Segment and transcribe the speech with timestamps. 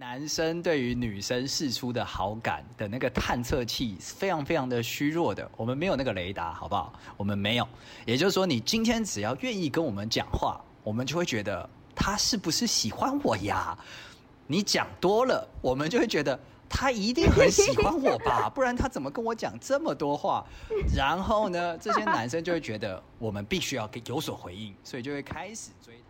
[0.00, 6.98] 男生对于女生释出的好感的那个探测器是非常非常的虚弱的，我们没有那个雷达，好不好？
[7.18, 7.68] 我们没有。
[8.06, 13.76] 也就是说，你今天只要愿意跟我们讲话，我们就会觉得他是不是喜欢我呀？
[14.46, 20.42] 你讲多了，我们就会觉得他一定很喜欢我吧， 不然他怎么跟我讲这么多话？
[20.96, 26.09] 然后呢，这些男生就会觉得我们必须要给有所回应，所以就会开始追他。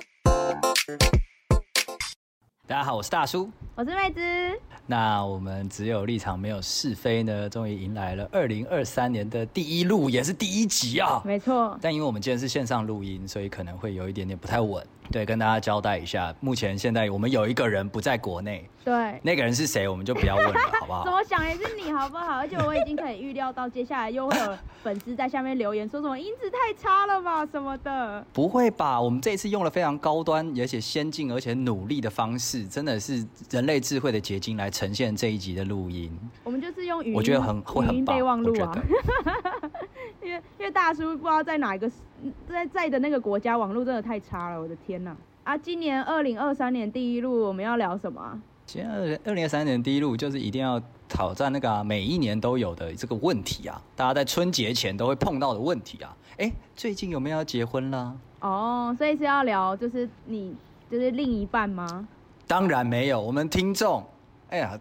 [2.71, 4.21] 大家好，我是大叔，我是妹子。
[4.85, 11.21] 那我们只有立场，没有是非呢，终于迎来了二零二三年的第一路，也是第一集啊。
[11.25, 11.77] 没错。
[11.81, 14.81] 但因为我们今天是线上录音，所以可能会有一点点不太稳。
[15.11, 18.65] 对，跟大家交代一下，目前现在我们有一个人不在国内。
[18.83, 21.03] 对，那个人是谁，我们就不要问了， 好不好？
[21.03, 22.37] 怎么想也是你，好不好？
[22.37, 28.25] 而且我已经可以预料到，接下来又会有粉丝在下面留言，说什么音质太差了吧，什么的。
[28.33, 28.99] 不会吧？
[28.99, 36.11] 我们这一次用了非常高端，而且先进，而且努力的方式，真的是人类智慧的结晶来呈现这一集的录音。
[36.43, 38.75] 我们就是用语音，我觉得很会很棒，备忘录啊。
[40.23, 41.87] 因为因为大叔不知道在哪一个
[42.47, 45.15] 在在的那个国家，网络真的太差了，我的天呐。
[45.43, 48.41] 啊，今年二零二三年第一路我们要聊什么？
[48.71, 56.15] 今年二二零二三年第一路就是一定要挑战那个、啊、每一年都有的这个问题啊，大家在春节前都会碰到的问题啊。
[56.37, 58.17] 哎，最近有没有要结婚了？
[58.39, 60.55] 哦，所以是要聊就是你
[60.89, 62.07] 就是另一半吗？
[62.47, 64.01] 当然没有，我们听众，
[64.47, 64.79] 哎呀，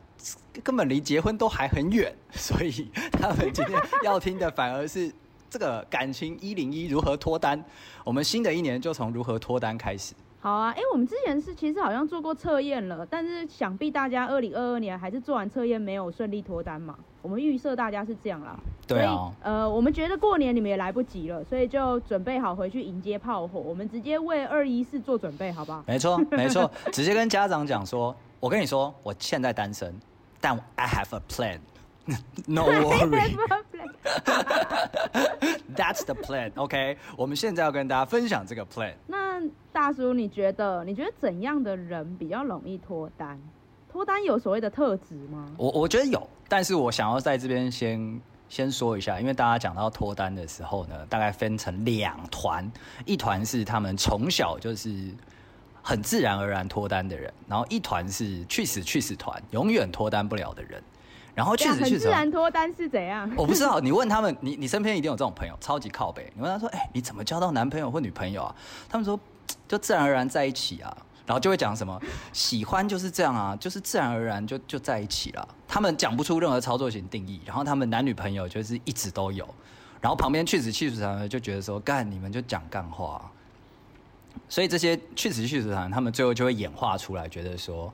[0.62, 5.12] 根本离结婚都还很远，所以他们今天要听的反而是
[5.50, 7.60] 这个感情一零一如何脱单。
[8.04, 10.14] 我们新的一年就从如何脱单开始。
[10.42, 16.96] 好啊，哎、欸，我们之前是其实好像做过测验了，但是想必大家二零二二年还是做完测验没有顺利脱单嘛。
[17.20, 19.30] 我们预设大家是这样啦，对啊。
[19.42, 23.60] 呃，我们觉得过年你们也来不及了，所以就准备好回去迎接炮火。
[23.60, 25.84] 我们直接为二一四做准备，好不好？
[25.86, 29.94] 没错，没错，直接跟家长讲说，我跟你说，我现在单身，
[30.40, 31.58] 但 I have a plan。
[32.46, 33.36] No worry.
[35.76, 36.50] That's the plan.
[36.56, 38.94] OK，我们现在要跟大家分享这个 plan。
[39.06, 39.29] 那
[39.72, 43.38] 大叔，你觉得你觉得怎样的人比较容易脱单？
[43.90, 45.50] 脱单有所谓的特质吗？
[45.56, 52.70] 我我觉得有，但是我想要在这边先先说一下，因为大家讲到脱单的时候呢，大概分成两团，
[53.04, 55.12] 一团是他们从小就是
[55.82, 60.82] 很自然而然脱单的人，然后一团是去死去死团，永远脱单不了的人。
[61.40, 63.26] 然后确实确实，自然脱单是怎样？
[63.34, 66.30] 我不知道， 你问他们，你你身边一定有这种朋友，超级靠北。
[66.36, 68.54] 你问他说，哎、欸，你怎么交到男朋友或女朋友啊？
[68.90, 69.18] 他们说，
[69.66, 70.94] 就自然而然在一起啊。
[71.24, 71.98] 然后就会讲什么，
[72.34, 75.48] 喜欢就是这样啊，就是自然而然就就在一起了。
[75.66, 77.40] 他们讲不出任何操作型定义。
[77.46, 79.48] 然后他们男女朋友就是一直都有。
[79.98, 83.32] 然后旁边去死去死团就觉得说，干你们就讲干话。
[84.46, 87.90] 所以这些去死去死团，他们最后就会演化出来，觉得说。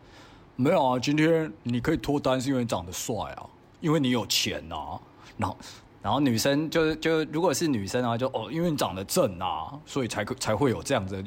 [0.56, 3.46] 没有啊，今天你可以脱单是因为你长得帅啊，
[3.80, 4.98] 因为你有钱啊。
[5.36, 5.56] 然后，
[6.00, 11.22] 然后女生就是就如果是女生啊，就哦，因为你长得正啊，所以才可才会有这样子，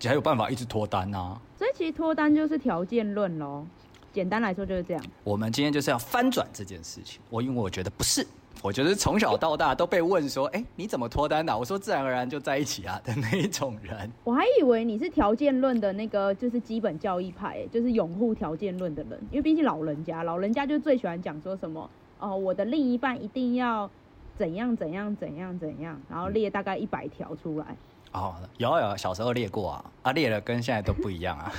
[0.00, 1.38] 才有办法一直脱单啊。
[1.58, 3.66] 所以其实脱单就是条件论喽，
[4.10, 5.04] 简单来说就是这样。
[5.22, 8.26] 我们今天就是要翻转这件事情，我因为我觉得不是。
[8.62, 19.18] 我觉得从小到大都被问说：“哎，你怎么脱单的？”我说：“自然而然就在一起啊的那一种人。”我还以为你是条件论的那个，就是基本教义派，就是拥护条件论的人。
[19.32, 21.90] 因为毕竟老人家，老人家就最喜欢讲说什么
[22.20, 23.90] ：“哦，我的另一半一定要
[24.38, 27.66] 怎样怎样怎样怎样，然后列大概一百条出来。”
[28.12, 31.52] 哦，有有，小时候列过啊，啊列了跟现在都不一样啊，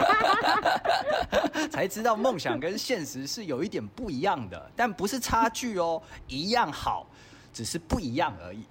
[1.70, 7.06] 才知道梦想跟现实是有一点不一样的，但不是差距哦，一样好，
[7.52, 8.62] 只是不一样而已。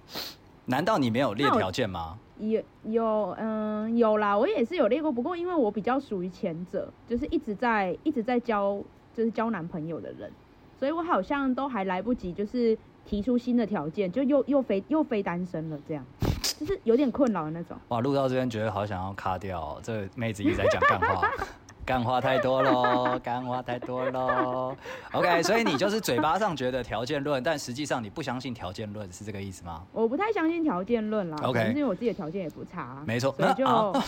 [0.66, 2.16] 难道你没有列条件吗？
[2.38, 8.80] 有有嗯有啦，我也是有列过，不过因为我比较属于前者，就是一直在一直在交
[9.12, 10.30] 就是交男朋友的人，
[10.78, 16.06] 所以我好像都还来不及就是提出新的条件，就又又非又非单身了这样。
[16.40, 17.76] 就是有点困扰的那种。
[17.88, 21.30] 哇，录到这边觉得好想要卡掉，喔，这个妹子一直在讲干话，
[21.84, 24.76] 干话太多喽，干话太多喽。
[25.12, 29.82] OK，所以你就是嘴巴上觉得条件论，但实际上你不相信条件论，是这个意思吗？
[29.92, 31.38] 我不太相信条件论啦。
[31.42, 33.02] OK，因为我自己的条件也不差。
[33.06, 34.04] 没错，所以就 啊，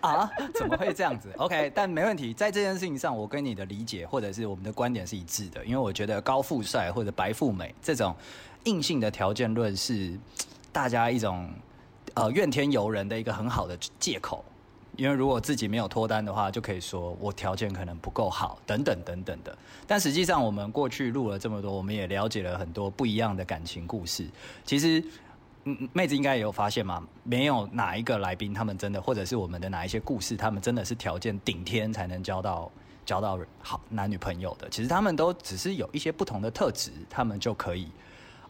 [0.02, 8.14] 啊，怎么会这样子？OK，但没问题，在这件事情上，我跟你的理解或者是我们的观点是一致的，因为我觉得高富帅或者白富美这种
[8.66, 10.16] 硬性的条件论是。
[10.76, 11.48] 大家一种
[12.12, 14.44] 呃怨天尤人的一个很好的借口，
[14.94, 19.56] 因为如果自己没有脱单的话，就可以说我条件可能不够好，等等等等的。
[19.86, 24.26] 但实际上，我们过去录了这么多，我们也了解了很多不一样的感情故事。
[24.66, 25.02] 其实，
[25.64, 32.70] 嗯，妹子应该也有发现嘛，没有哪一个来宾，他们真的，或者是我们的哪一些故事，他们真的是条件顶天才能交到
[33.06, 34.68] 交到好男女朋友的。
[34.68, 37.88] 其实他们都只是有一些不同的特质，他们就可以。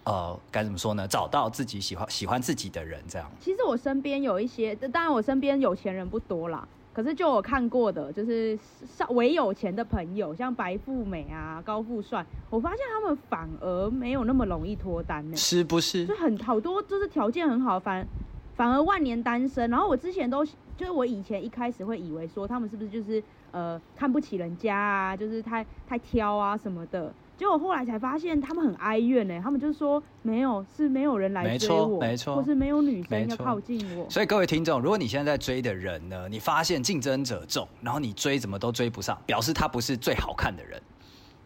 [0.07, 1.07] 呃，该怎么说呢？
[1.07, 3.29] 找到自己喜欢喜欢自己的人，这样。
[3.41, 6.67] 其实我身边有一些，当然我身边有钱人不多啦。
[6.95, 8.57] 可是就我看过的，就是
[8.87, 15.37] 稍微有钱的朋友，像白富美啊、高富帅，我发现他们反而没有那么容易脱单呢。
[15.37, 16.07] 是不是？
[16.07, 18.07] 就很好多，就是条件很好，反
[18.55, 19.69] 反而万年单身。
[19.69, 27.13] 然后我之前都就是我以前一开始会以为说他们是不是就是呃看不起人家啊，就是太太挑啊什么的。
[27.37, 29.39] 结果后来才发现，他们很哀怨呢。
[29.43, 34.09] 他们就是说，没有，是没有人来追我，没错，或是没有女生要靠近我。
[34.09, 40.81] 所以各位听众，如果你现在在追的人呢，你发现竞争者众，然后你追怎么都追不上，表示他不是最好看的人，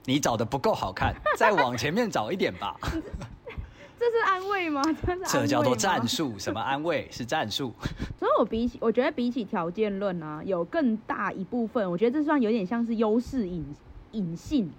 [0.05, 2.77] 你找的不够好看， 再往前面找一点吧。
[3.99, 4.81] 这是安慰吗？
[4.87, 5.27] 这是安慰吗？
[5.27, 6.39] 这叫做战术。
[6.39, 7.09] 什么安慰？
[7.11, 7.75] 是战术。
[8.17, 13.67] 所以我比起，我觉得比起条件论啊，有更大一部分，我觉得这算有点像是优势隐
[14.13, 14.71] 隐性。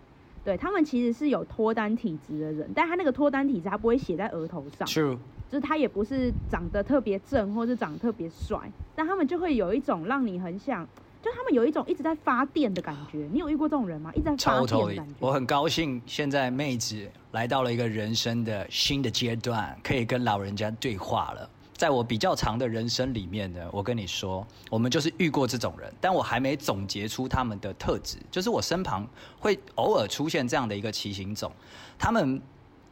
[0.43, 5.17] 对，他们其实是有脱单体质的人，但他那个脱单体质他不会写在额头上，True，
[5.49, 8.59] 就是他也不是长得特别正，或是长得特别帅，
[8.95, 10.83] 但他们就会有一种让你很想，
[11.21, 13.29] 就他们有一种一直在发电的感觉。
[13.31, 14.11] 你有遇过这种人吗？
[14.15, 15.13] 一直在发电的感觉。
[15.19, 21.47] 我很高兴现在妹子来到了一个人生的新的阶段，可以跟老人家对话了。
[21.81, 28.19] 在我比较长的人生里面呢，我跟你说，我们就是遇过这种人，但我还没总结出他们的特质。
[28.29, 29.03] 就是我身旁
[29.39, 31.51] 会偶尔出现这样的一个奇形种，
[31.97, 32.39] 他们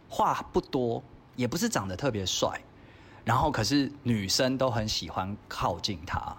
[0.10, 1.04] 话不多，
[1.36, 2.60] 也不是长得特别帅，
[3.24, 6.36] 然后可是女生都很喜欢靠近他，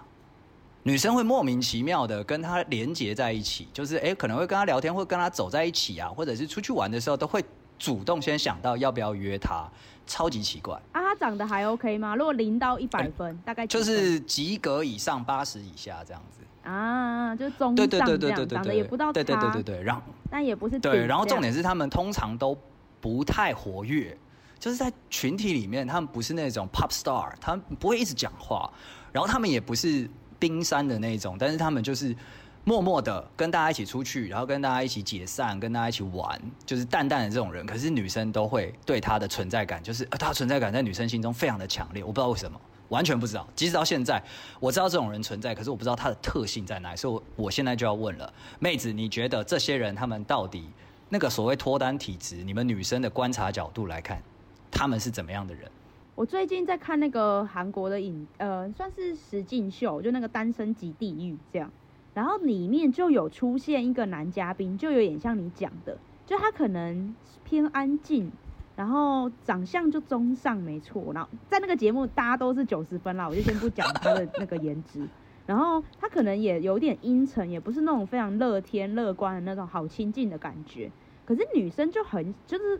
[0.83, 7.41] 女生会莫名其妙的跟他连接在一起，就是诶，可能会跟他聊天，会跟他走在一起啊，或者是出去玩的时候都会。
[7.81, 9.67] 主动先想到要不要约他，
[10.05, 11.01] 超级奇怪啊！
[11.01, 12.15] 他长得还 OK 吗？
[12.15, 22.55] 如果零到一百分，欸、大概就是及格以上，八十以下这样子啊，就是中上这样，长得也不到对对对对对，然后但也不是对，然后重点是他们通常都
[22.99, 24.15] 不太活跃，
[24.59, 28.71] 就是在群体里面，他们不是那种 pop star，他们不会一直讲话，
[29.11, 30.07] 然后他们也不是
[30.37, 32.15] 冰山的那种，但是他们就是。
[32.63, 37.65] 默默的跟大家一起出去，然后跟大家一起解散，跟大家一起玩，就是淡淡的这种人。
[37.65, 42.03] 可是女生都会对他的存在感，就是呃，他存在感在女生心中非常的强烈。
[42.03, 43.47] 我不知道为什么，完全不知道。
[43.55, 44.23] 即使到现在，
[44.59, 46.97] 我知道这种人存在，可是我不知道他的特性在哪里。
[46.97, 50.69] 所以我，我现在就要问了，妹子，你觉得这些人他们到底
[51.09, 54.21] 那个所谓脱单体质，你们女生的观察角度来看，
[54.69, 55.69] 他们是怎么样的人？
[56.13, 61.71] 我最近在看那个韩国的影，呃，算是实境秀，就那个《单身即地狱》这样。
[62.13, 67.15] 然后里面就有出现一个男嘉宾，就有点像你讲的，就他可能
[67.45, 68.29] 偏安静，
[68.75, 71.13] 然后长相就中上，没错。
[71.13, 75.07] 然后在那个节目，大家都是九十分啦，我就先不讲他的那个颜值。
[75.45, 80.91] 然后他可能也有点阴沉，也不是那种非常乐天乐观的那种好亲近的感觉。
[81.25, 82.79] 可是女生就很，就是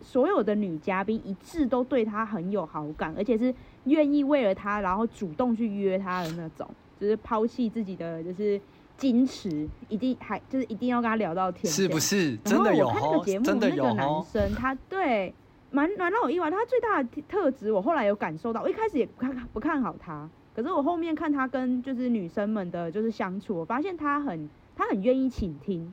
[0.00, 3.54] 所有的女嘉宾一致都对他很有好感，而且是
[3.84, 6.68] 愿意为了他，然后主动去约他的那种。
[7.00, 8.60] 就是抛弃自己的就是
[8.98, 12.36] 矜持，一定还就是一定要跟他聊到天，是不是？
[12.38, 15.34] 真的我看那个节目，那个男生他对
[15.70, 16.50] 蛮蛮让我意外。
[16.50, 18.62] 他最大的特质，我后来有感受到。
[18.62, 25.92] 我一开始也不看不看好他，可是我后面看他跟就是女生们的就是相处，我发现他很他很愿意倾听，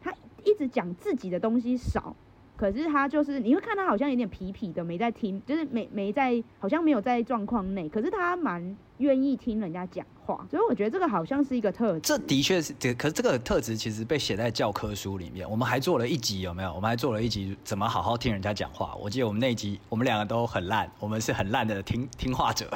[0.00, 0.12] 他
[0.44, 2.14] 一直讲自己的东西少。
[2.56, 7.88] 可是他就是，你会看他好像有点皮皮的，没在听，就是没没在，好像没有在状况内。
[7.88, 12.00] 可是他蛮愿意听人家讲话，所以我觉得这个好像是一个特质。
[12.00, 15.48] 这的确是，这可是这个特质其实被写在教科书里面。
[15.48, 16.72] 我们还做了一集，有没有？
[16.74, 18.94] 我们还做了一集怎么好好听人家讲话。
[18.96, 22.70] 我记得我们那一集，我们两个都很烂，我们是很烂的听听话者。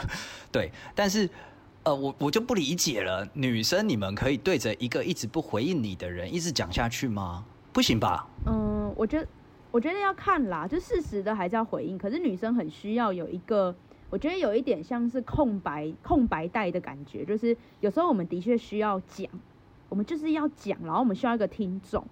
[0.50, 1.28] 对，但是
[1.82, 7.44] 呃，我我就不理解了，女生你们可以对着一个一直不回应你的人一直讲下去吗？
[7.72, 8.26] 不行吧？
[8.46, 9.26] 嗯，我觉得。
[9.72, 11.96] 我觉得要看啦，就适时的还是要回应。
[11.96, 13.74] 可是女生很需要有一个，
[14.12, 19.26] 我觉得有一点像是空白空白带的感觉，就是有时候我们的确需要讲，
[19.88, 22.04] 我们就是要讲，然后我们需要一个听众，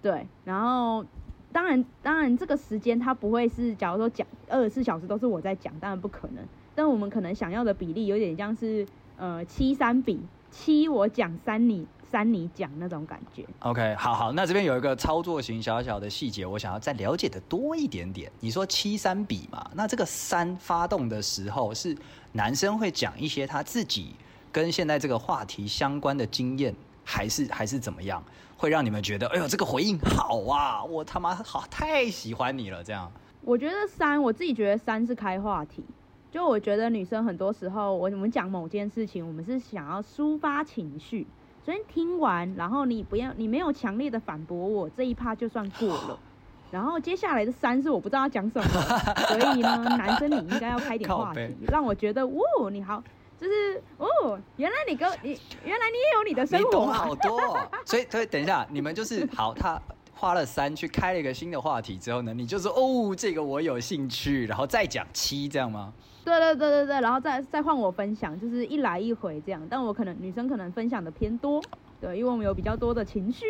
[0.00, 0.26] 对。
[0.46, 1.04] 然后
[1.52, 6.42] 当然当然这个时间它不会是，假如说讲二十四小时都是我在讲，当然不可能。
[6.74, 8.86] 但我们可能想要的比例有点像是
[9.18, 10.18] 呃七三比
[10.50, 11.86] 七，我讲三你。
[12.12, 18.30] 三你讲那种感觉，OK，好好，那这边有一个操作型小小的细节，我想要再了解的多一点点。
[18.38, 21.96] 你说七三比嘛，那这个三发动的时候是
[22.32, 24.14] 男生会讲一些他自己
[24.52, 28.22] 跟现在这个话题相关的经验，还是还是怎么样，
[28.58, 33.10] 会让你们觉得，哎呦，这个回应好啊，我他妈好太喜欢你了，这样。
[33.40, 35.82] 我觉得三，我自己觉得三是开话题。
[36.30, 41.26] 就我觉得女生很多时候，我我们讲某件事情，我们是想要抒发情绪，
[41.64, 46.18] 所以听完，然后你不要，你没有强烈的反驳我这一趴就算过了。
[46.72, 48.64] 然后接下来的三是我不知道要讲什么，
[49.28, 53.02] 所以呢，男生你应该要开点话题，让我觉得，哦，你好，
[53.38, 57.68] 就是哦，原来你跟你原来你也有你的生活，你懂好多哦。
[57.84, 59.80] 所以所以等一下，你们就是好他。
[60.14, 65.92] 花了三去开了一个新的话题之后呢，你就说哦，这个我有兴趣，然后再讲七这样吗？
[66.26, 71.68] 对对对对对，然后再再换我分享，就是一来一回这样，但我可能女生可能分享的偏多。
[72.02, 73.44] 对，因为我们有比较多的情绪，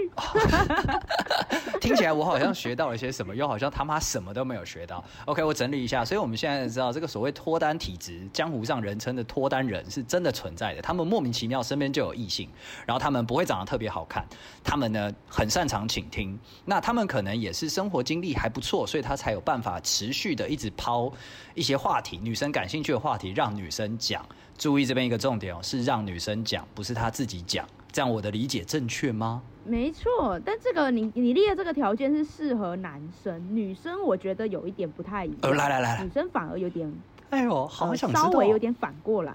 [1.80, 5.02] 听起来我好像学到了些什么，又好像他妈什么都没有学到。
[5.24, 10.82] OK，我整理一下，所以我们现在知道这个所谓脱单体质，江湖上人称的脱单人是真的存在的。
[10.82, 12.46] 他们莫名其妙身边就有异性，
[12.84, 14.22] 然后他们不会长得特别好看，
[14.62, 21.10] 他们呢很擅长倾听，那他们可能也是生活经历还不错，所以他才有办法持续的一直抛
[21.54, 24.22] 一些话题，女生感兴趣的话题让女生讲。
[24.58, 27.66] 注意这边一个重点哦，是让女生讲，不是他自己讲。
[27.92, 29.42] 这样我的理解正确吗？
[29.64, 35.38] 没错，但这个你你列的这个条件是适合男生，女生我觉得有一点不太一样。
[35.42, 36.92] 呃，来来来，女生反而有点，
[37.30, 39.34] 哎呦，好想稍微有点反过来。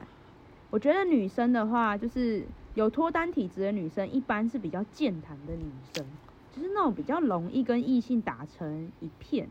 [0.70, 6.04] 我觉得女生的话，就是有脱单体质的女生，一般是比较健谈的女生，
[6.54, 9.48] 就是那种比较容易跟异性打成一片。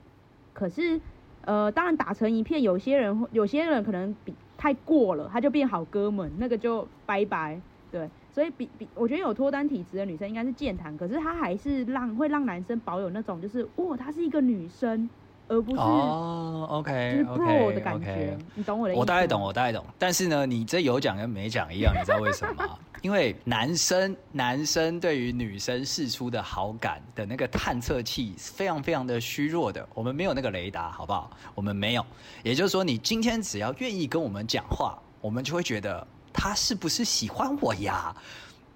[0.53, 1.01] 可是，
[1.47, 7.59] 呃，当然打成一片，有些人有些人可能比太过了，他就变好哥们，那个就拜拜。
[7.91, 15.09] 对，所以比比，我觉得有脱单体质的女生应该是健谈，可是她还是让会让男生保有那种就是，哇，她是一个女生，
[15.49, 18.45] 而不是哦，OK，就是 bro 的感觉，okay, okay.
[18.55, 19.01] 你懂我的意思？
[19.01, 19.83] 我大概懂，我大概懂。
[19.99, 22.79] 但是呢，你这有讲跟没讲一样，你知道为什么吗？
[23.01, 31.31] 因为男生男生对于女生释出的好感的那个探测器是非常非常的虚弱的，我们没有那个雷达，好不好？
[31.55, 32.05] 我们没有。
[32.43, 36.07] 也就是说，你今天只要愿意跟我们讲话，我们就会觉得。
[36.37, 38.15] 他是不是喜欢我呀？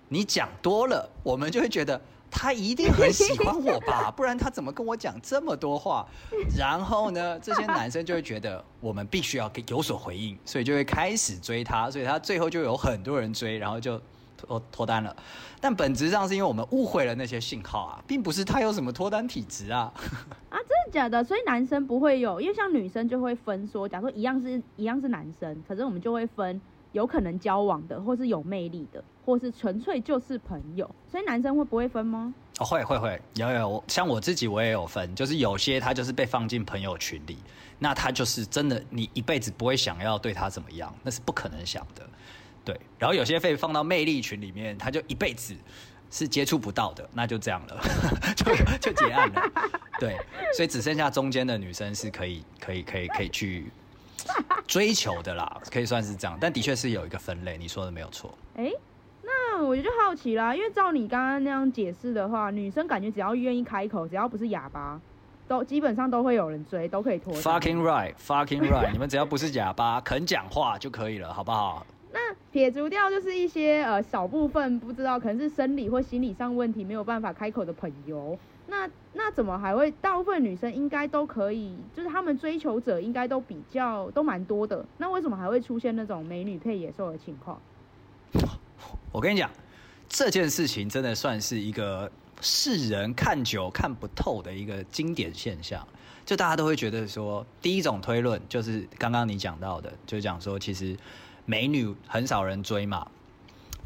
[0.08, 6.04] 你讲多了，我们就会觉得他一定很喜欢我吧， 不然他怎么跟我讲这么多话？
[6.58, 14.00] 然后呢，这些男生就会觉得我们必须要给有所回应，所以就会开始追他，所以他最后就有很多人追，然后就
[14.36, 15.14] 脱脱单了。
[15.60, 19.92] 但本质上是因为我们误会了那些信号啊，并不是他有什么脱单体质啊。
[20.48, 21.22] 啊，真的假的？
[21.22, 26.60] 所以男生不会有，因为像女生就会分说，假如说一样是一样是男生，可是我们就会分。
[26.92, 32.34] 有可能交往的，或是有魅力的，或是纯粹就是朋友，所以男生会不会分吗？
[32.58, 37.38] 哦，会会会，有有，像我自己我也有分，就是有些他就是被放进朋友群里，
[37.78, 42.06] 那他就是真的，你一辈子不会想要对他怎么样，那是不可能想的，
[42.64, 42.78] 对。
[42.98, 45.54] 然后有些被放到魅力群里面，他就一辈子
[46.10, 47.80] 是接触不到的，那就这样了，
[48.36, 48.44] 就
[48.78, 49.42] 就结案了，
[49.98, 50.18] 对。
[50.54, 53.70] 所以只剩下中间的女生是可以可以可以可以去。
[54.70, 58.32] 追求的啦，可以算是这样，但的确是有一个分类，你说的没有错。
[58.54, 58.72] 哎、欸，
[59.24, 65.00] 那我就好奇啦，因为照你刚刚那样解释的话，女生感觉只要愿意开口，只要不是哑巴，
[65.48, 67.34] 都基本上都会有人追，都可以脱。
[67.34, 71.84] Fucking right, fucking right，你们只要不是哑巴，肯讲话就可以了，好不好？
[72.14, 72.20] 那
[72.52, 78.38] 撇除掉就是一些呃少部分不知道，可能是生理或心理上问题没有办法开口的朋友。
[78.70, 79.90] 那那怎么还会？
[80.00, 84.86] 大部分女生应该都可以，就是他们追求者应该都比较都蛮多的。
[84.96, 87.60] 那为什么还会出现那种美女配野兽的情况？
[89.10, 89.50] 我跟你讲，
[90.08, 92.10] 这件事情真的算是一个
[92.40, 95.86] 世人看久看不透的一个经典现象。
[96.24, 100.96] 就大家都会觉得说，第一种推论就是刚刚你讲到的，就是讲说其实
[101.44, 103.10] 美女很少人追嘛。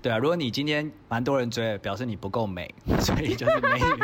[0.04, 2.70] 对啊，如果你今天蛮多人追，表示你不够美，
[3.00, 4.02] 所以就是美女，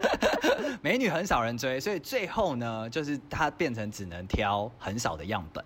[0.80, 5.62] 美女很少人追，所以最后呢，就是她变成只能挑很少的样本。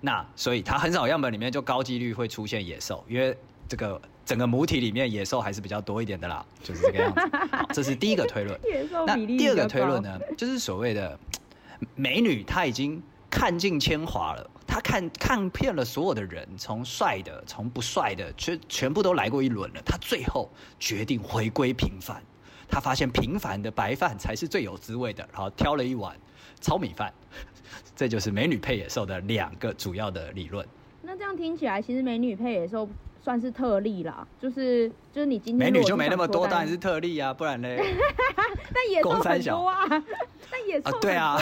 [0.00, 3.36] 那所以它很少样本里面就高几率会出现野兽，因为
[3.68, 7.20] 这个整个母体里面野兽还是比较多一点的啦，就是这个样子。
[7.50, 8.56] 好，这是第一个推论。
[9.04, 11.18] 那第二个推论呢，就是所谓的
[11.96, 14.50] 美女，她已经看尽千华了。
[14.78, 19.82] 他看看遍了所有的人，从帅的，从不帅的，全全部都来过一轮了。
[19.84, 22.22] 他最后决定回归平凡。
[22.68, 26.16] 他发现平凡的白饭才是最有滋味的，然后挑了一碗
[26.60, 27.12] 糙米饭。
[27.96, 30.64] 这就是美女配野兽的两个主要的理论。
[31.02, 32.88] 那这样听起来，其实美女配野兽
[33.22, 37.78] 算是特例啦，就是就是你今天美女就没那么多，当然是特例啊，不然嘞。
[38.72, 39.84] 但野兽很多啊，
[40.50, 40.98] 但野兽、啊。
[41.00, 41.38] 对啊，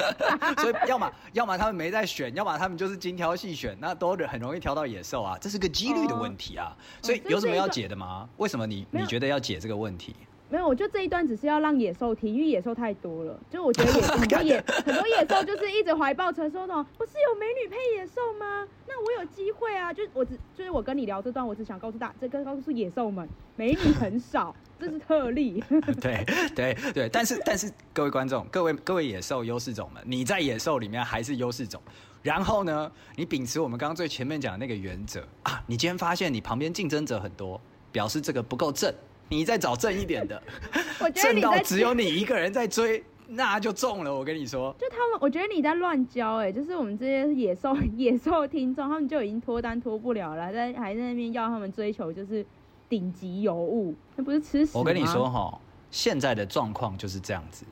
[0.58, 6.76] 所以要么要么他们没在选，要么他们就是精挑细选，那都很容易挑到野兽啊，这是个几率的问题啊。
[6.76, 8.28] 哦、所以有什么要解的吗？
[8.36, 10.14] 为什么你你觉得要解这个问题？
[10.52, 13.40] 没有，我觉得这一段只是要让野兽听，因为野兽太多了。
[13.50, 18.68] 就我觉得野 很多野很多野兽就是一直怀抱传说那种，不是有美女配野兽吗？
[18.86, 19.90] 那我有机会啊！
[19.90, 25.64] 就我只就是我跟你聊这段，我只想告诉大这个告诉野兽们，美女很少， 这是特例。
[26.02, 26.22] 对
[26.54, 31.80] 对对，但是但是各位观众，各位各位野兽优势种们，你在野兽里面还是优势种。
[32.22, 37.58] 然后呢，你秉持我们刚刚最前面讲的那个原则啊，你今天发现你旁边竞争者很多，
[37.90, 38.92] 表示这个不够正。
[39.32, 40.40] 你再找正一点的，
[41.00, 44.14] 我觉得正到只有你一个人在追，那就中了。
[44.14, 52.44] 我跟你说，就他们，我觉得你在乱教哎，就是我们这些野兽 野兽听众，他们就已经脱单脱不了了，在还在那边要他们追求就是
[52.90, 54.80] 顶级尤物，那不是吃屎吗？
[54.80, 55.58] 我跟你说哈，
[55.90, 57.64] 现在的状况就是这样子，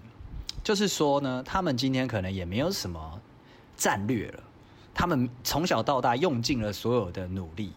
[0.65, 3.21] 就是说呢，他们今天可能也没有什么
[3.77, 4.43] 战略了，
[4.95, 7.71] 他们从小到大用尽了所有的努力，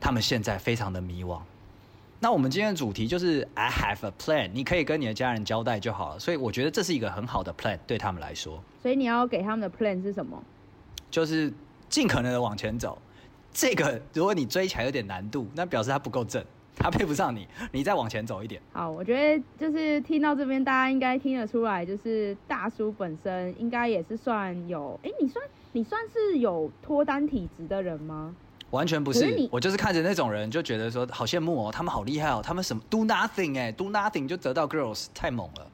[0.00, 1.40] 他们现在非常的迷惘。
[2.24, 6.18] 那我们今天的主题就是 I have a plan，你可以跟你的家人交代就好了。
[6.18, 8.64] 所以我觉得这是一个很好的 plan 对他们来说。
[8.80, 10.42] 所以你要给他们的 plan 是什么？
[11.10, 11.52] 就是
[11.90, 12.96] 尽可能的往前走。
[13.52, 16.42] 这个如果你追起来有点难度，那表示他不够正，
[16.74, 17.46] 他配不上你。
[17.70, 18.58] 你再往前走一点。
[18.72, 28.34] 好，我觉得就是听到这边，大家应该听得出来，就是大叔本身应该也是算有，哎，你算你算是有脱单体质的人吗？
[28.74, 35.66] 完全不是，是我就是看着那种人就觉得说好羡慕哦，他们好厉害哦，他们什么 do nothing 哎，do nothing 就得到 girls 太猛了。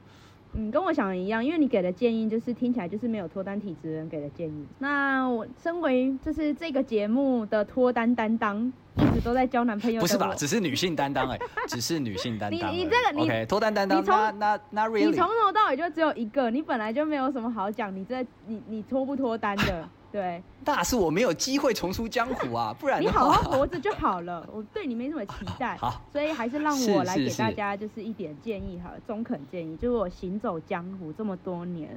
[0.52, 4.66] 嗯，跟我想的一样，因为你给的建议就是听起来就是没有脱单体质人给的建议。
[4.80, 10.00] 那我身为就是这个节目的脱单担当，一直都在交男朋友。
[10.00, 10.34] 不是吧？
[10.36, 11.38] 只是女性担当哎，
[11.68, 12.72] 只是女性担当。
[12.72, 15.10] 你你这个你 OK 脱单担当，那那那 really？
[15.10, 19.88] 你从头到尾就只有一个，你本来就没有什么好讲，你这你你脱不脱单的？
[20.12, 24.44] 对，那是我没有机会重出江湖啊， 不然你好好活着就好了。
[24.52, 31.96] 我对你没什么期待，好，所以还是让我来给大家就是一点建议哈，中肯建议，就是我行走江湖这么多年，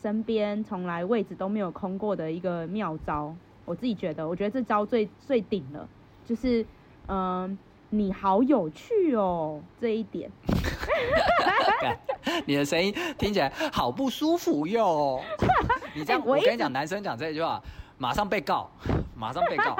[0.00, 3.34] 身边从来位置都没有空过的一个妙招。
[3.64, 5.88] 我自己觉得，我觉得这招最最顶了，
[6.28, 6.60] 就是
[7.06, 10.30] 嗯、呃，你好有趣哦，这一点。
[12.44, 15.22] 你的声音听起来好不舒服哟！
[15.96, 17.62] 你这样，我跟你讲，男生讲这句话，
[17.96, 18.70] 马上被告，
[19.16, 19.74] 马上被告。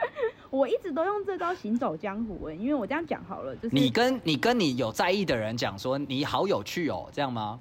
[0.50, 7.58] 我一直都用这招行走江湖，哎，因为我这样讲好了，就是你跟你跟你有在意的人讲说你好有趣哦，这样吗？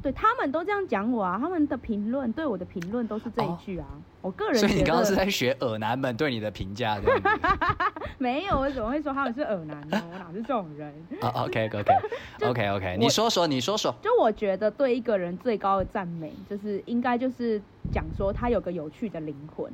[0.00, 3.86] 对，他们都这样讲我啊，他们的评论对我的评论都是这一句啊。
[3.90, 7.12] 哦、我个人，所以你刚刚是在学耳男们对你的评价，对？
[8.16, 10.02] 没有，我怎么会说他们是耳男呢？
[10.10, 10.90] 我哪是这种人？
[11.20, 11.84] 啊、oh,，OK OK
[12.40, 13.94] OK OK，你说说，你说说。
[14.00, 17.60] 就我觉得对一个人最高的赞美，就是应该就是
[17.92, 19.70] 讲说他有个有趣的灵魂。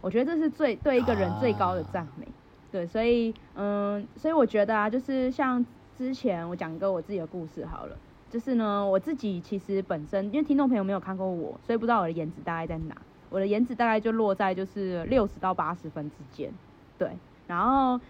[0.00, 2.24] 我觉得这是最对一个人最高的赞美。
[2.24, 2.34] 啊、
[2.72, 5.64] 对，所以嗯，所以我觉得啊，就是像
[5.96, 7.96] 之前我讲一个我自己的故事好了。
[8.28, 12.96] 就是呢，我自己其实本身，因为听众朋友没有看过我，所以不知道我的颜值大概在哪。
[13.30, 16.52] 我的颜值大概就落在就是六十到八十分之间，
[16.98, 17.10] 对。
[17.46, 18.00] 然后，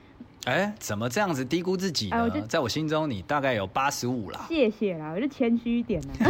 [0.46, 2.22] 哎、欸，怎么这样子低估自己呢？
[2.22, 4.46] 我在我心中，你大概有八十五啦。
[4.48, 6.08] 谢谢啦，我就谦虚一点呢。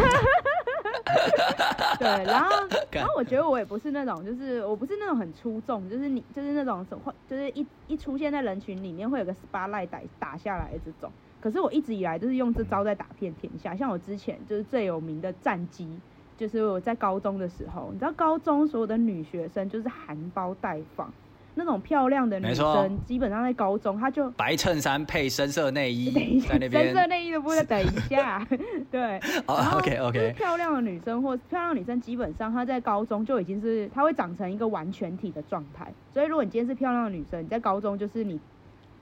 [2.01, 2.51] 对，然后，
[2.90, 11.11] 然后我觉得我也不是那种，就是我不是那种很出众，就是你就是那种会，就是一一出现在人群里面会有个 spotlight 打打下来的这种。
[11.40, 15.88] 可是我一直以来都是用这招在打遍天下，像我之前就是最有名的战绩，
[16.37, 21.11] 就是我在高中的时候，你知道高中所有的女学生就是含苞待放，
[21.55, 28.46] 那种漂亮的女生，基本上在高中她就白衬衫配深色内衣在那边，深色内衣的部分等一下，
[28.90, 38.38] 对，OK OK，漂亮的女生或漂亮的女生基本上她在高中就已经是她会长成一个完全体的状态，所以如果你今天是漂亮的女生，你在高中就是你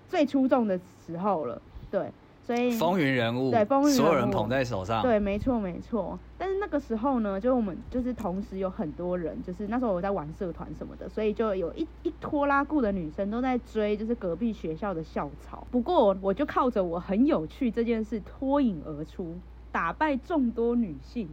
[0.09, 2.13] 最出众的时候了，对。
[2.47, 6.19] 所以风云人物，对，风云人物，所有人捧在手上，对，没错没错。
[6.37, 15.67] 但是那个时候呢，就我们就是同时有很多人，就是那时候我在玩社团什么的，所以就有一一拖拉裤的女生都在追，就是隔壁学校的校草。
[15.71, 19.35] 不过我就靠着我很有趣这件事脱颖而出，
[19.73, 21.27] 打败众多女性。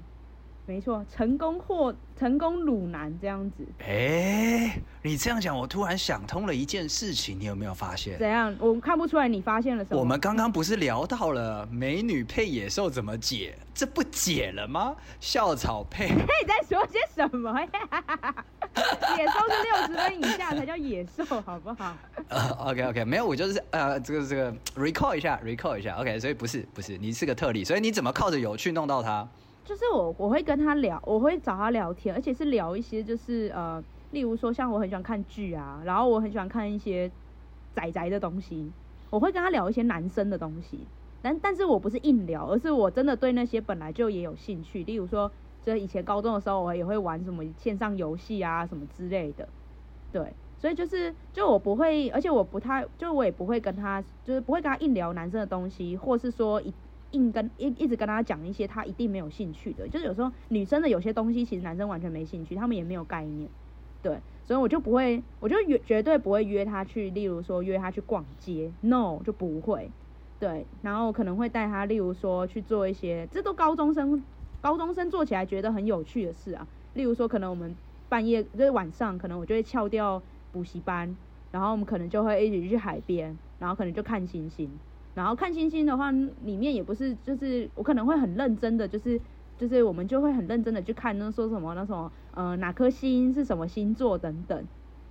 [0.65, 3.67] 没错，成功或成功鲁男这样子。
[3.80, 8.17] 哎、欸，你这样讲，我突然想通了一件事情，你有没有发现？
[8.17, 8.56] 怎样？
[8.60, 10.00] 我看不出来你发现了什么。
[10.00, 13.58] 我们刚刚不是聊到了美女配野兽怎么解？
[13.74, 14.95] 这不解了吗？
[15.19, 16.08] 校草配？
[16.13, 17.67] 你在说些什么呀？
[19.17, 21.97] 野兽是六十分以下才叫野兽，好不好？
[22.30, 29.28] 呃、uh,，OK OK，没有，我就是呃，这个这个 recall 一下，recall 一下，OK，所以不是不是，你是个特例，所以你怎么靠着有趣弄到他？
[29.63, 37.10] 就是我我会跟他聊，我会找他聊天，而且是聊一些就是呃，例如说像我很喜欢看剧啊，然后我很喜欢看一些
[37.76, 38.74] 宅宅的东西，
[39.12, 40.88] 我会跟他聊一些男生的东西，
[41.21, 45.32] 但但是我不是硬聊，而是我真的对那些本来就也有兴趣，例如说，
[45.63, 49.47] 就以前高中的时候，我也会玩什么线上游戏啊什么之类的，
[50.12, 56.74] 对，所以就是就我不会，而且我不太，就我也不会跟他，就是不会跟他硬聊男生的东西，或是说一。
[57.12, 63.50] 硬跟一一直跟他讲一些他一定没有兴趣的，就是有时候女生的有些东西其实男生完全没兴趣，他们也没有概念，
[64.02, 69.89] 对，所以我就不会，我就约绝对不会约他去，例如说约他去逛街，no 就不会，
[70.39, 74.24] 对，然后可能会带他，例如说去做一些，这都高中生，
[74.62, 77.76] 高中生做起来觉得很有趣的事啊，例如说可能我们
[78.10, 80.21] 半夜就是晚上，可能我就会翘掉
[80.52, 81.15] 补习班，
[81.52, 84.69] 然后我们可能就会一起去海边，然后可能就看星星。
[85.13, 89.21] 然后看星星的话，里面也不是，就是我可能会很认真的，就是
[89.58, 94.67] 就是我们就会很认真的去看，那说什么那什么，呃，哪颗星是什么星座等等，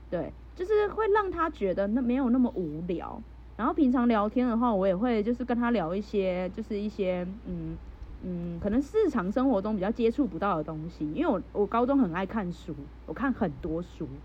[0.09, 3.23] 对，就是会让他觉得那没有那么无聊。
[3.57, 7.79] 然后平常聊天的话，我也会就是跟他聊一些，就是一些嗯
[8.23, 11.13] 嗯，可能日常生活中比较接触不到的东西。
[11.13, 14.23] 因为我我高中很爱看书，我看很多书。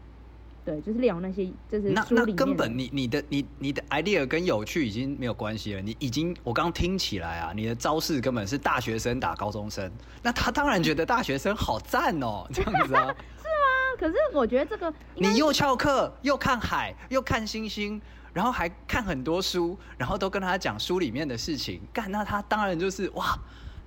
[0.65, 5.81] 对，就是聊那些，就是那那根本你你的你你的 idea 跟有趣已经没有关系了。
[5.81, 9.91] 你已经我刚听起来啊，你的招式根本是大学生打高中生。
[10.23, 13.05] 那他当然觉得大学生好赞哦，这样子啊？
[13.37, 13.95] 是吗？
[13.99, 18.01] 可是我觉得这个你又翘课又看海又看星星，
[18.33, 23.37] 然后还看很多书，然后都跟他讲书里面的事情，干，那他当然就是哇。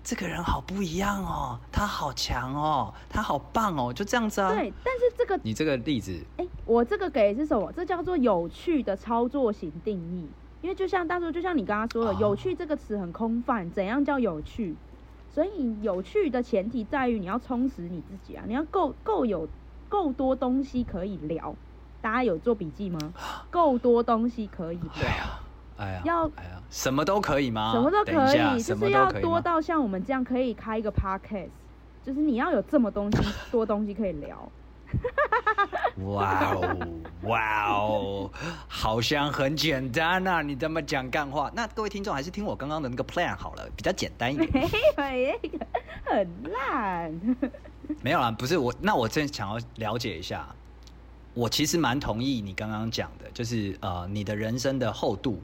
[0.08, 4.54] 这个人好不一样哦，他好强哦，他好棒哦，就这样子啊。
[4.54, 7.70] 对，但是这个你这个例子，哎，我这个给的是什么？
[7.72, 10.26] 这叫做有趣的操作型定义。
[10.62, 14.74] 因为就像当初，就像你刚刚说的，哦、有趣这个词很空泛，怎样叫有趣？
[15.30, 19.46] 所以有趣的前提在于你要充实你自己啊，你要够够有
[19.90, 21.54] 够多东西可以聊。
[22.00, 22.98] 大家有做笔记吗？
[23.50, 25.47] 够多东西可以聊。
[25.78, 27.72] 哎呀，要哎呀，什么都可以吗？
[27.72, 31.48] 什么都可以，就是要多到像我们这样可以开一个 podcast，
[32.04, 33.18] 就是你要有这么东西
[33.50, 34.50] 多东西可以聊。
[35.98, 36.78] 哇哦，
[37.24, 38.30] 哇哦，
[38.66, 40.40] 好像很简单啊！
[40.40, 44.50] 你这么讲干话，那各位听众还是听我刚刚的那个 plan 好了，比较简单一点。
[44.96, 45.60] 没有，
[46.04, 47.36] 很烂。
[48.02, 50.48] 没有啦，不是我，那我正想要了解一下。
[51.34, 55.40] 我其实蛮同意你刚刚讲的，就是呃，你的人生的厚度，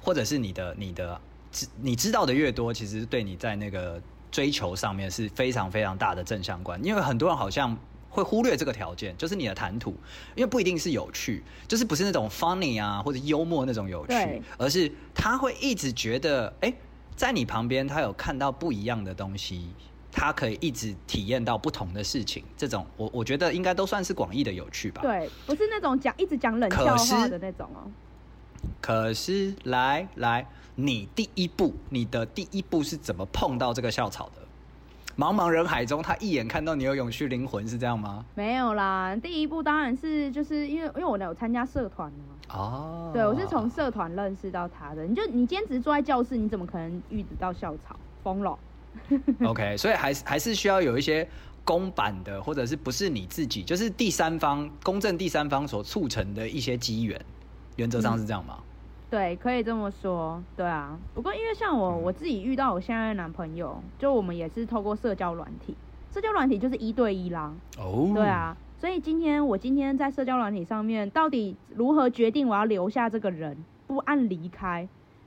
[0.00, 1.20] 或者是你的你的
[1.52, 6.82] 知你知道的越多，其实对你在那个追求上面是非常非常大的正相关。
[6.84, 7.76] 因为很多人好像
[8.10, 9.90] 会忽略这个条件，就是你的谈吐，
[10.34, 16.74] 因为不一定是有趣，就是不是那种 funny 啊或者幽默那种有趣，而是他会一直觉得，哎，
[17.14, 19.68] 在你旁边他有看到不一样的东西。
[20.18, 25.02] 他可以一直体验到不同的事情，这种我我觉得应该都算是广义的有趣吧。
[25.02, 27.84] 对，不是那种讲一直讲冷笑话的那种哦。
[28.80, 34.40] 可是，来来，你第一步，你的第一步是怎么碰到这个校草的？
[35.22, 38.24] 茫茫人海中，他一眼看到你有永续灵魂，是这样吗？
[38.34, 42.58] 没有啦，第一步当然是就是因为因为我有参加社团嘛。
[42.58, 43.10] 哦。
[43.12, 45.04] 对，我是从社团认识到他的。
[45.04, 47.94] 你就你今天只是坐在教室，你怎么可能遇得到校草？
[48.24, 48.58] 疯了。
[49.46, 51.28] OK，所以还是还是需要有一些
[51.64, 57.20] 公版的，或者是不是你自己，就是第三方公正第三方所促成的一些机缘，
[57.76, 58.58] 原则上是这样吗？
[58.58, 58.62] 嗯，
[59.10, 60.98] 对，可以这么说，对啊。
[61.14, 65.76] 不过因为像我我自己遇到我现在的男朋友，就我们也是透过社交软体，
[66.12, 67.52] 社交软体就是一对一啦。
[67.78, 68.56] 哦，对啊。
[68.78, 73.56] 所以今天我今天在社交软体上面，到底如何决定我要留下这个人，
[73.86, 74.86] 不按离开？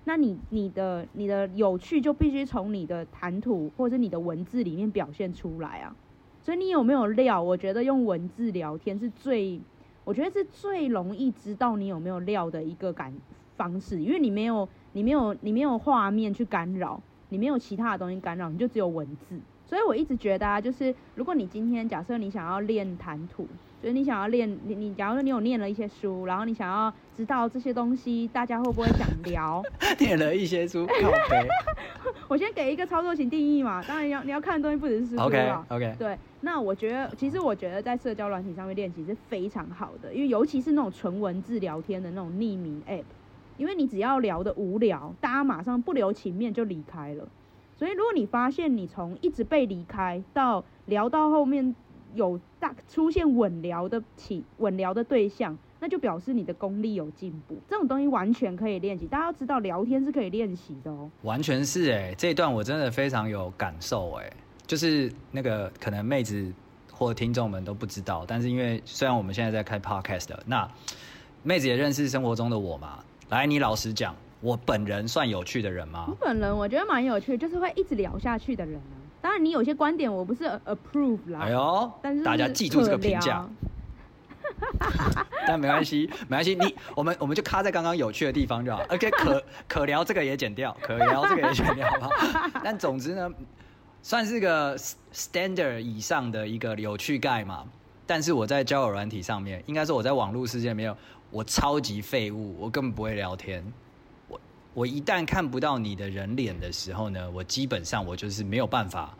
[0.10, 5.95] 那你你的你的有趣就必须从你的谈吐或者是你的文字里面表现出来啊，
[6.41, 7.39] 所以你有没有料？
[7.39, 9.62] 我觉得用文字聊天是最，
[10.04, 13.13] 我觉得是最容易知道你有没有料的一个感
[13.56, 19.39] 方式，因为你没有你没有你没有画面去干扰，你没有其他的东西干扰，你就只有文字。
[19.69, 23.47] 所以我一直觉得啊，就是如果你今天假设你想要练谈吐。
[23.82, 29.63] 就是你想要练你你，假如说你有念了一些书，然后你想要知道这些东西，大家会不会想聊？
[29.97, 30.86] 念了一些书。
[32.27, 35.95] 我先给一个操作型定义嘛，当然要你要看的东西不只是书 OK OK。
[35.97, 43.05] 对，那我觉得其实我觉得在社交软体上面练习是非常好的，因为尤其是那种纯文字聊天的那种匿名 App，
[43.55, 47.25] 因为你只要聊的无聊，大家马上不留情面就离开了。
[47.80, 51.74] 所以如果你发现你从一直被离开到聊到后面。
[52.15, 57.56] 有大出现稳聊的起稳聊的对象，那就表示你的功力有进步。
[57.68, 61.08] 这种东西完全可以练习，大家要知道聊天是可以练习的哦。
[61.22, 64.28] 完全是哎，这一段我真的非常有感受哎。
[64.65, 66.52] 就是那个可能妹子
[66.92, 70.68] 或听众们都不知道，但是因为虽然我们现在在开 podcast，那
[71.44, 73.04] 妹子也认识生活中的我嘛。
[73.30, 76.06] 来，你老实讲，我本人算有趣的人吗？
[76.08, 78.95] 我本人我觉得蛮有趣，就是会一直聊下去的人啊。
[79.21, 81.39] 当然，你有些观点我不是 approve 啦。
[81.41, 83.47] 哎呦，但是大家记住这个评价。
[85.45, 88.82] 但没关系，没关系，你我们我们就卡在刚刚有趣的地方就好。
[88.89, 92.12] OK，可可聊这个也剪掉，可聊这个也剪掉，好不好？
[92.63, 93.30] 但总之呢，
[94.02, 94.78] 算是个
[95.13, 97.65] standard 以上的一个有趣 guy 嘛。
[98.08, 100.97] 但是我在交友软体上面，应该说我在网络世界没有，
[101.30, 103.63] 我超级废物，我根本不会聊天。
[104.80, 109.13] 我一旦看不到你的人脸的时候呢，我基本上我就是没有办法。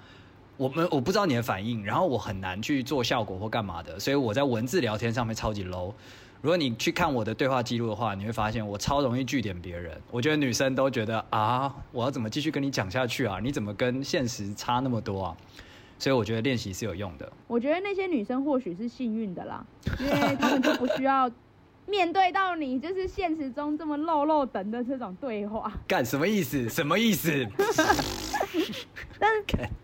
[0.56, 5.94] 我们我不知道你的反应，然后我很难去做效果或干嘛的，所以我在文字聊天上面超级 low。
[6.42, 10.02] 如果你去看我的对话记录的话，你会发现我超容易句点别人。
[10.12, 13.42] 我觉得女生都觉得啊，我要怎么继续跟你讲下去啊？
[13.44, 15.38] 你怎么跟现实差那么多啊？
[15.98, 17.30] 所以我觉得练习是有用的。
[17.48, 19.62] 我觉得那些女生或许是幸运的啦，
[20.00, 21.30] 因为她们就不需要
[21.90, 25.72] 面对到你就是现实中这么肉肉等的这种对话。
[25.88, 26.70] 干什么意思？
[26.70, 27.30] 什么意思？
[29.20, 29.30] 但，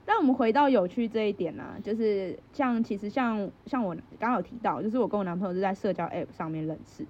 [0.05, 7.05] 但我们回到有趣这一点呢、啊，就是像其实像像我刚刚有提到，就是我跟我男朋友是在社交 App 上面认识。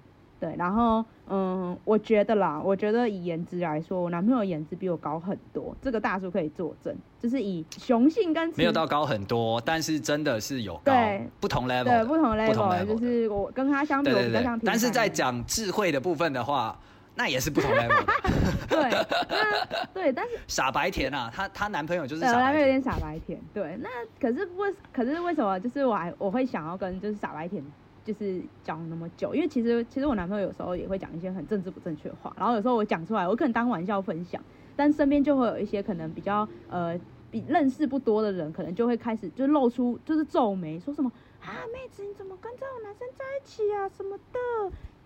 [0.46, 6.94] 对，然后嗯，我觉得啦，我觉得以颜值来说，我男朋友颜值比我高很多，这个大叔可以作证。
[7.20, 14.56] 就是以雄性跟没有到高很多，但是真的是有高对不同 level，对不同 level，, 不同 level 就是我跟他相比，我比较像。
[14.60, 16.78] 但是在讲智慧的部分的话，
[17.16, 18.04] 那也是不同 level。
[18.68, 18.90] 对，
[19.28, 23.40] 那对，但是 傻白甜啊，她她男朋友就是傻白甜，有点傻白甜。
[23.52, 23.88] 对，那
[24.20, 27.64] 可是为可是为什么就是我还我会想要跟就是傻白甜。
[28.06, 34.40] 就是讲那么久，因为其实其实我男朋友有时候也会讲一些很政治不正确的话，然后有时候我讲出来，我可能当玩笑分享，
[34.76, 36.96] 但身边就会有一些可能比较呃
[37.32, 44.38] 比认识不多的人，可能就会开始就露出就是皱眉，说什么啊妹子你怎么跟这种男生在一起啊什么的，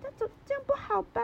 [0.02, 1.22] 这这这样不好吧？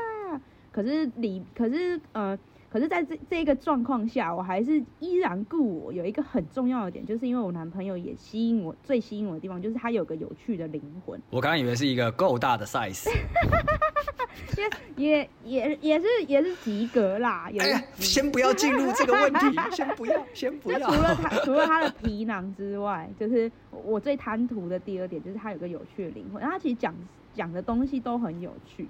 [0.72, 2.38] 可是你可是呃。
[2.76, 5.90] 可是，在这这一个状况下，我还是依然故我。
[5.90, 11.18] 有一个很重要的点，就是因为我男朋友也吸引我，最吸引我的地方就是他有个有趣的灵魂。
[11.30, 13.08] 我刚刚以为是一个够大的 size，
[14.58, 17.48] 也也也也是也是及格啦。
[17.58, 20.78] 哎呀，先不要进入这个问题，先不要，先不要。
[20.80, 26.42] 除了他，除了他的皮囊之外，就是我最贪图的第二点，就是他有个有趣的灵魂。
[26.42, 26.94] 然后他其实讲
[27.32, 28.86] 讲的东西都很有趣，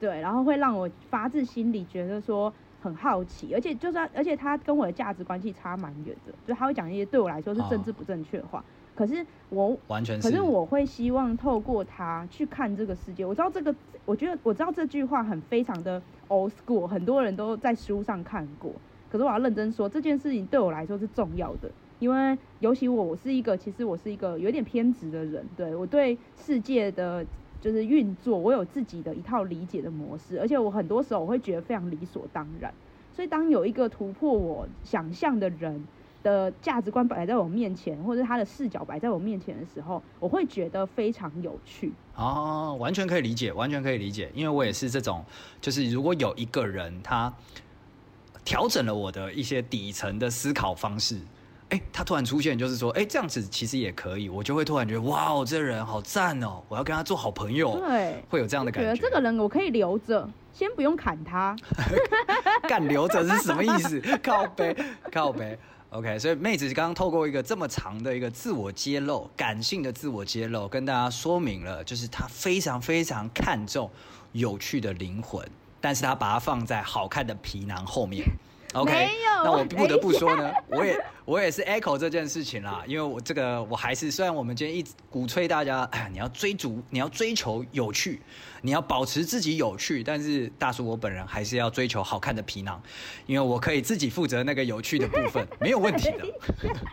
[0.00, 2.52] 对，然后会让我发自心里觉得说。
[2.80, 8.64] 很好奇，而且就算，而且他跟我的价值关系差蛮远的，就他会讲一些对我来说是政治不正确的话，哦、
[8.94, 13.24] 可是我完全是，可是我会希望透过他去看这个世界。
[13.24, 13.74] 我知道这个，
[14.06, 18.72] 我觉得我知道这句话很非常的 old school，很多人都在书上看过，
[19.10, 27.24] 可是我要认真说，这件事情对我来说是重要的，因为尤其我，我是一个，其实我是一个有点偏执的人，对，我对世界的。
[27.60, 32.72] 就是运作，我有自己的一套理解的模式，而且我很多时候我会觉得非常理所当然。
[33.14, 35.84] 所以当有一个突破我想象的人
[36.22, 41.92] 的价值观摆在我面前，或者他的视角摆在我面前的时候，我会觉得非常有趣。
[42.16, 45.22] 哦，完全可以理解，完全可以理解，因为我也是这种，
[45.60, 47.32] 就是如果有一个人他
[48.44, 51.18] 调整了我的一些底层的思考方式。
[51.70, 58.94] 哎、欸，他突然出现，就是说，哎、欸，这样子其实也可以，我就会突然觉得，哇哦，这人好赞哦，我要跟他做好朋友，对，会有这样的感觉。
[58.94, 61.56] 觉得这个人我可以留着，先不用砍他。
[62.68, 64.00] 干留着是什么意思？
[64.22, 64.76] 靠背，
[65.12, 65.58] 靠背。
[65.90, 73.90] OK，所以妹子刚刚透过一个这么长的一个自我揭露，感性的自我揭露，跟大家说明了，就是她非常非常看重
[74.32, 75.44] 有趣的灵魂，
[75.80, 78.24] 但是她把它放在好看的皮囊后面。
[78.74, 79.08] OK，
[79.42, 80.96] 那我不得不说呢，我也
[81.30, 88.20] 我也是 echo 这件事情啦，因为我这个我还是虽然我们今天一直鼓吹大家，哎， 你要追逐，你要追求有趣，
[88.62, 92.82] 你要保持自己有趣，但是大叔我本人还是要追求好看的皮囊，
[93.26, 96.26] 因为我可以自己负责那个有趣的部分， 没有问题的。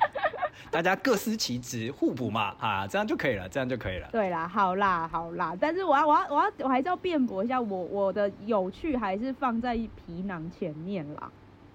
[0.69, 4.07] 大家各司其职，互补嘛，啊，这样就可以了，这样就可以了。
[4.11, 11.31] 对啦，好啦，好啦，但是我要我要我要我还是要辩驳一下，我我的有趣还是放在皮囊前面啦。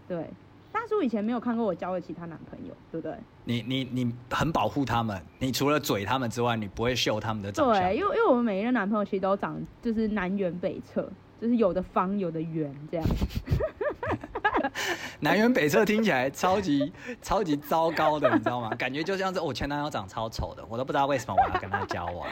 [0.07, 0.31] 对，
[0.73, 3.17] 大叔以前没有看过我交的其他男朋友，对不对？
[3.45, 7.83] 你你你很保护他们，你除了嘴他们之外，你不会秀他们的长相。
[7.83, 11.09] 对，因为因为我们每一个男朋友其实都长就是南辕北辙，
[11.41, 13.07] 就是有的方有的圆这样。
[15.25, 18.71] 南辕北辙听起来超级 超级糟糕的，你知道吗？
[18.77, 22.27] 感觉就像是我前男友长超丑的，我都不知道为什么我要跟他交往。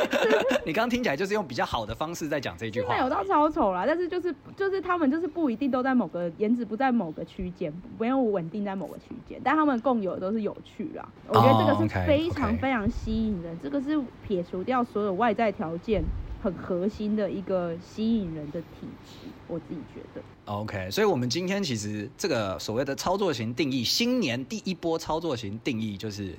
[0.66, 2.92] 你刚刚听起来就是用比较好的方式在讲这句话。
[2.92, 11.08] 没有到超丑啦，但是就是就是他们就是不一定都在某个颜值不在某个区间，没有稳定在某个区间，但他们共有的都是有趣啦。
[11.28, 16.04] 我觉得这个是非常非常吸引人，这个是撇除掉所有外在条件。
[16.42, 20.22] 很核心的一个吸引人的体质，我自己觉得。
[20.46, 26.34] OK，所以，我们今天其实这个所谓的操作型定义，新年第一波操作型定义就是，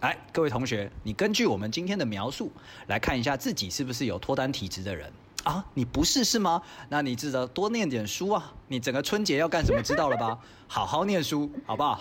[0.00, 2.52] 哎，各位同学，你根据我们今天的描述
[2.86, 5.12] 来看一下自己是不是有脱单体质的人。
[5.44, 6.60] 啊，你不是是吗？
[6.88, 8.52] 那你记得多念点书啊！
[8.66, 9.80] 你整个春节要干什么？
[9.82, 10.38] 知道了吧？
[10.66, 11.98] 好好念书，好不好？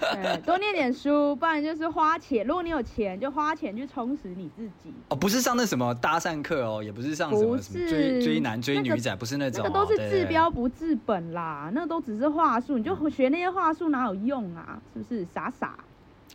[0.00, 2.46] 对， 多念点书，不然就是花钱。
[2.46, 4.94] 如果你有钱，就花钱去充实你自己。
[5.08, 9.62] 哦，不是上那什么搭讪课哦，也不是上什么什么追追男追女仔，那个、不是那种。
[9.64, 14.80] 那个都是治标不治本啦，那都只是话术，你就学那些话术哪有用啊？
[14.94, 15.74] 是不是傻傻？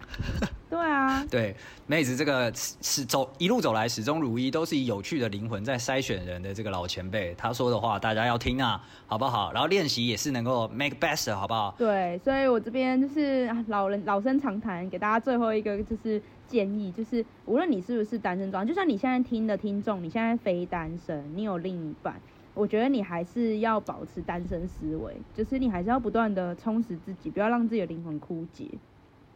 [0.70, 9.52] 对啊， 对，妹子这个始走一路走来始终如一，都是以有趣的灵魂在筛选人的这个老前辈，他说的话大家要听啊，好不好？
[9.54, 11.74] 然后练习也是能够 make best，好不好？
[11.78, 22.20] 对，所以我这边就是老人老生常谈，给大家最后一个就是建议，就是无论你是不是单身装，就像你现在听的听众，你现在非单身，你有另一半，
[22.54, 28.66] 我觉得你还是要保持单身思维，就是你还是要不断的充实自己，不要让自己的灵魂枯竭。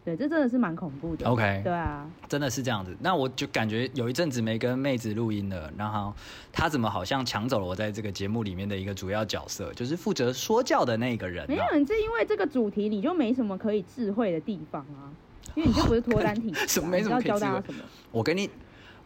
[0.04, 1.28] 对，这真的是蛮恐怖的。
[1.28, 2.96] OK，对啊，真的是这样子。
[3.00, 6.14] 那我就感觉有一阵子没跟妹子录音了，然后
[6.52, 11.46] 她怎么好像抢走了我在这个节目里面的一个主要角色，就是负责说教的那个人。
[11.48, 15.14] 没有，你是因为这个主题你就没什么可以智慧的地方啊，
[15.54, 17.16] 因为你就不是脱单体 什么没什么。
[17.16, 17.84] 要教大家什么？
[18.12, 18.50] 我跟你。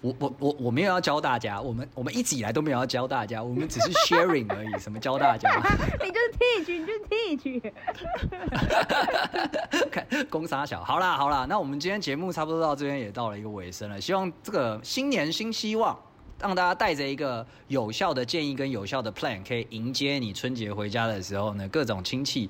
[0.01, 4.79] 我我我我没有要教大家，我们我们一直以来都没有要教大家，我们只是 sharing 而已。
[4.79, 5.49] 什么教大家？
[6.03, 7.71] 你就是 teach，你就是 teach。
[9.89, 13.99] 看，公杀小，好啦好啦，那我们今天节目差不多到这边也到了一个尾声了。
[13.99, 15.97] 希望这个新年新希望，
[16.39, 22.49] 让大家带着一个有效的建议跟有效的 plan，可以迎接你春节回家的时候呢，各种亲戚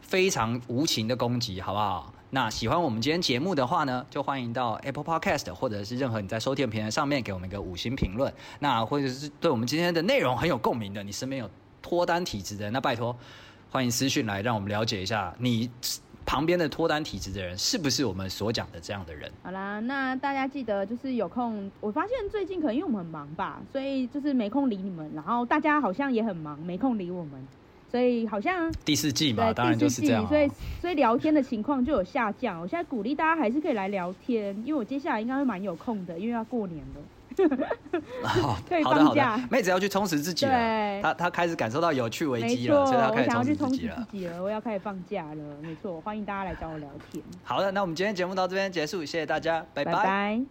[0.00, 2.12] 非常无情的攻击，好不好？
[2.34, 8.34] 那喜欢我们今天节目的话呢，就欢迎到 Apple Podcast 或者是任何你在收听平台上面给我们一个五星评论。
[8.58, 11.48] 那或者是对我们今天的内容很有共鸣的，你身边有
[11.80, 13.16] 脱单体质的人，那拜托
[13.70, 15.70] 欢迎私讯来，让我们了解一下你
[16.26, 19.30] 旁边的脱单体质的人是不是我们所讲的这样的人。
[19.44, 27.46] 好啦，那大家记得就是有空，我发现最近可能因为我们很忙吧，所以就是没空理你们，然后大家好像也很忙，没空理我们。
[27.94, 30.26] 所以好像第四季嘛，当然就是这样。
[30.26, 32.60] 所以所以聊天的情况就有下降。
[32.60, 37.00] 我现在鼓励大家还是可以来聊天，因为我接下来应该会蛮有空的，因为要过年了。
[38.68, 39.40] 可以放假。
[39.48, 44.08] 妹子要去充实自己了，她她开始感受到有趣危机了，所以她开始充实自己了。
[44.10, 47.22] 己了，我要开始放假了，没错，欢迎大家来找我聊天。
[47.44, 49.92] 好的，那我们今天节目到这边结束，谢谢大家，拜拜。
[49.92, 50.44] 拜拜。